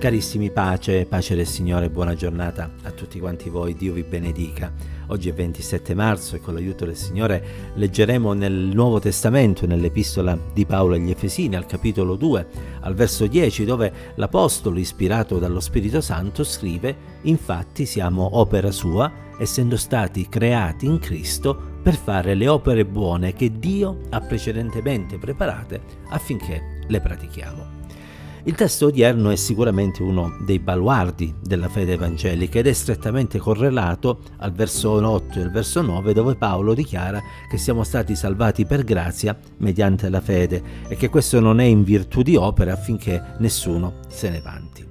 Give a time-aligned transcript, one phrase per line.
[0.00, 4.72] Carissimi pace, pace del Signore, buona giornata a tutti quanti voi, Dio vi benedica.
[5.08, 10.64] Oggi è 27 marzo e con l'aiuto del Signore leggeremo nel Nuovo Testamento, nell'epistola di
[10.64, 12.46] Paolo agli Efesini, al capitolo 2,
[12.80, 19.76] al verso 10, dove l'Apostolo, ispirato dallo Spirito Santo, scrive, infatti siamo opera sua, essendo
[19.76, 26.80] stati creati in Cristo per fare le opere buone che Dio ha precedentemente preparate affinché
[26.88, 27.79] le pratichiamo.
[28.44, 34.20] Il testo odierno è sicuramente uno dei baluardi della fede evangelica ed è strettamente correlato
[34.38, 38.82] al verso 8 e al verso 9 dove Paolo dichiara che siamo stati salvati per
[38.82, 43.96] grazia mediante la fede e che questo non è in virtù di opera affinché nessuno
[44.08, 44.88] se ne vanti.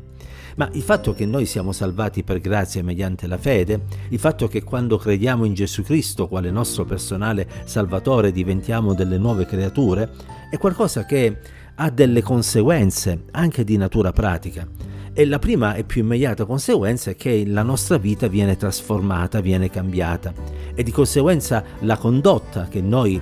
[0.58, 4.62] Ma il fatto che noi siamo salvati per grazia mediante la fede, il fatto che
[4.62, 10.12] quando crediamo in Gesù Cristo quale nostro personale Salvatore diventiamo delle nuove creature,
[10.52, 11.40] è qualcosa che
[11.82, 14.68] ha delle conseguenze anche di natura pratica.
[15.14, 19.70] E la prima e più immediata conseguenza è che la nostra vita viene trasformata, viene
[19.70, 20.34] cambiata
[20.76, 23.20] e di conseguenza la condotta che noi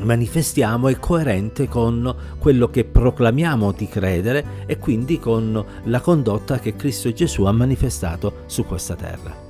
[0.00, 6.74] manifestiamo è coerente con quello che proclamiamo di credere e quindi con la condotta che
[6.74, 9.43] Cristo Gesù ha manifestato su questa terra.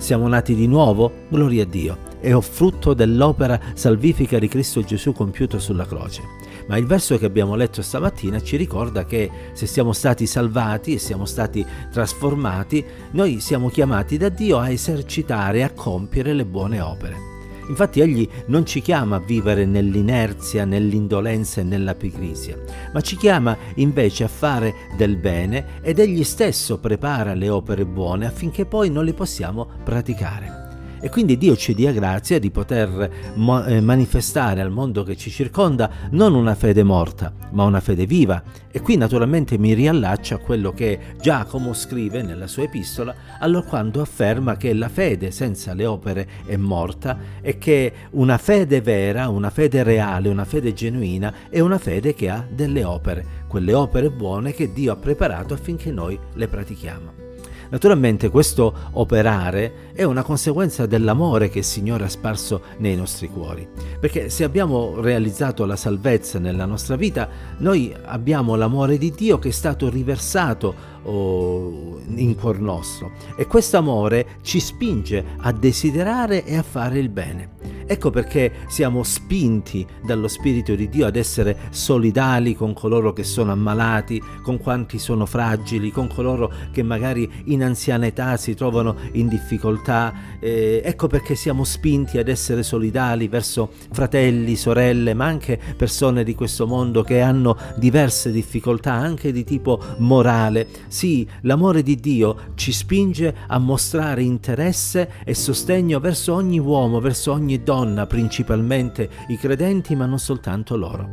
[0.00, 1.12] Siamo nati di nuovo?
[1.28, 1.98] Gloria a Dio!
[2.20, 6.22] È frutto dell'opera salvifica di Cristo Gesù compiuta sulla croce.
[6.68, 10.98] Ma il verso che abbiamo letto stamattina ci ricorda che se siamo stati salvati e
[10.98, 16.80] siamo stati trasformati, noi siamo chiamati da Dio a esercitare e a compiere le buone
[16.80, 17.29] opere.
[17.70, 22.58] Infatti egli non ci chiama a vivere nell'inerzia, nell'indolenza e nella pigrizia,
[22.92, 28.26] ma ci chiama invece a fare del bene ed egli stesso prepara le opere buone
[28.26, 30.59] affinché poi non le possiamo praticare.
[31.02, 35.30] E quindi Dio ci dia grazia di poter mo- eh, manifestare al mondo che ci
[35.30, 38.42] circonda non una fede morta, ma una fede viva.
[38.70, 44.58] E qui naturalmente mi riallaccio a quello che Giacomo scrive nella sua epistola, allorquando afferma
[44.58, 49.82] che la fede senza le opere è morta e che una fede vera, una fede
[49.82, 54.70] reale, una fede genuina è una fede che ha delle opere, quelle opere buone che
[54.72, 57.29] Dio ha preparato affinché noi le pratichiamo.
[57.70, 63.66] Naturalmente questo operare è una conseguenza dell'amore che il Signore ha sparso nei nostri cuori,
[63.98, 69.48] perché se abbiamo realizzato la salvezza nella nostra vita, noi abbiamo l'amore di Dio che
[69.48, 76.56] è stato riversato oh, in cuor nostro e questo amore ci spinge a desiderare e
[76.56, 77.79] a fare il bene.
[77.90, 83.50] Ecco perché siamo spinti dallo Spirito di Dio ad essere solidali con coloro che sono
[83.50, 89.26] ammalati, con quanti sono fragili, con coloro che magari in anziana età si trovano in
[89.26, 90.38] difficoltà.
[90.38, 96.36] Eh, ecco perché siamo spinti ad essere solidali verso fratelli, sorelle, ma anche persone di
[96.36, 100.68] questo mondo che hanno diverse difficoltà, anche di tipo morale.
[100.86, 107.32] Sì, l'amore di Dio ci spinge a mostrare interesse e sostegno verso ogni uomo, verso
[107.32, 111.08] ogni donna donna, principalmente i credenti, ma non soltanto loro.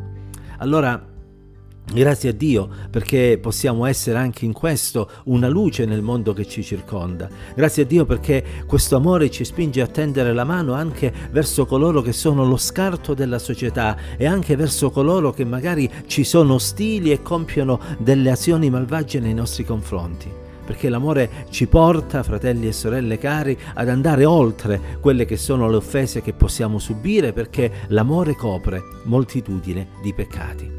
[0.57, 1.16] Allora,
[1.89, 6.61] Grazie a Dio perché possiamo essere anche in questo una luce nel mondo che ci
[6.61, 7.29] circonda.
[7.56, 12.01] Grazie a Dio perché questo amore ci spinge a tendere la mano anche verso coloro
[12.01, 17.13] che sono lo scarto della società e anche verso coloro che magari ci sono ostili
[17.13, 23.17] e compiono delle azioni malvagie nei nostri confronti perché l'amore ci porta, fratelli e sorelle
[23.17, 28.83] cari, ad andare oltre quelle che sono le offese che possiamo subire, perché l'amore copre
[29.06, 30.69] moltitudine di peccati.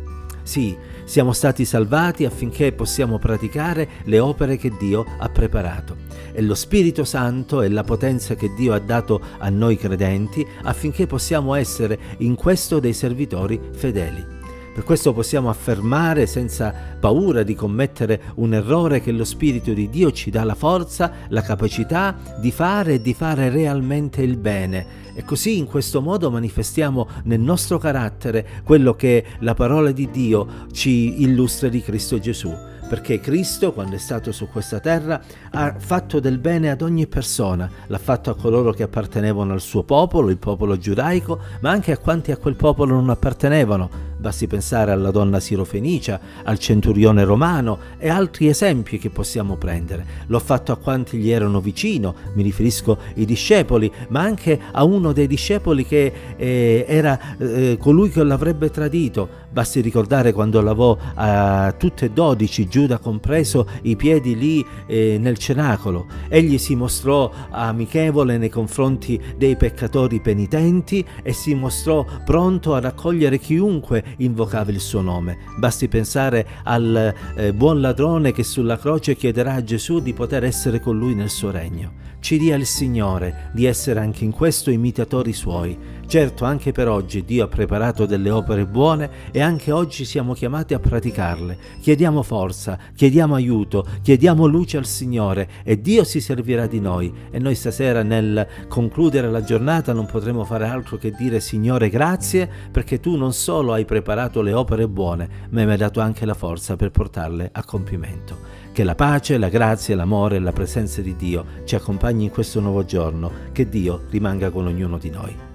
[0.42, 5.96] Sì, siamo stati salvati affinché possiamo praticare le opere che Dio ha preparato.
[6.32, 11.06] E lo Spirito Santo è la potenza che Dio ha dato a noi credenti affinché
[11.06, 14.37] possiamo essere in questo dei servitori fedeli.
[14.78, 20.12] Per questo possiamo affermare senza paura di commettere un errore che lo Spirito di Dio
[20.12, 24.86] ci dà la forza, la capacità di fare e di fare realmente il bene.
[25.16, 30.46] E così in questo modo manifestiamo nel nostro carattere quello che la parola di Dio
[30.70, 32.54] ci illustra di Cristo Gesù.
[32.88, 35.20] Perché Cristo, quando è stato su questa terra,
[35.50, 39.82] ha fatto del bene ad ogni persona, l'ha fatto a coloro che appartenevano al suo
[39.82, 44.90] popolo, il popolo giudaico, ma anche a quanti a quel popolo non appartenevano, Basti pensare
[44.90, 50.04] alla donna sirofenicia, al centurione romano e altri esempi che possiamo prendere.
[50.26, 55.12] L'ho fatto a quanti gli erano vicino, mi riferisco ai discepoli, ma anche a uno
[55.12, 59.46] dei discepoli che eh, era eh, colui che l'avrebbe tradito.
[59.50, 65.38] Basti ricordare quando lavò a tutte e dodici, Giuda compreso, i piedi lì eh, nel
[65.38, 66.06] cenacolo.
[66.28, 73.38] Egli si mostrò amichevole nei confronti dei peccatori penitenti e si mostrò pronto ad accogliere
[73.38, 75.38] chiunque invocava il suo nome.
[75.58, 80.80] Basti pensare al eh, buon ladrone che sulla croce chiederà a Gesù di poter essere
[80.80, 82.06] con lui nel suo regno.
[82.20, 85.76] Ci dia il Signore di essere anche in questo imitatori suoi.
[86.08, 90.72] Certo, anche per oggi Dio ha preparato delle opere buone e anche oggi siamo chiamati
[90.72, 91.58] a praticarle.
[91.82, 97.12] Chiediamo forza, chiediamo aiuto, chiediamo luce al Signore e Dio si servirà di noi.
[97.30, 102.48] E noi stasera nel concludere la giornata non potremo fare altro che dire Signore grazie
[102.72, 106.32] perché tu non solo hai preparato le opere buone, ma mi hai dato anche la
[106.32, 108.38] forza per portarle a compimento.
[108.72, 112.60] Che la pace, la grazia, l'amore e la presenza di Dio ci accompagni in questo
[112.60, 113.30] nuovo giorno.
[113.52, 115.47] Che Dio rimanga con ognuno di noi.